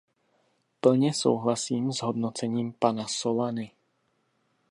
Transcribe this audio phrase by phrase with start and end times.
[0.79, 3.71] Plně souhlasím s hodnocením pana Solany.